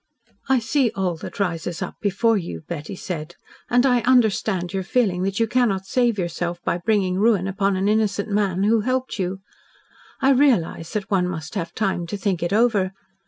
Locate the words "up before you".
1.79-2.61